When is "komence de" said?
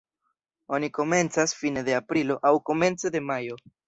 2.71-3.23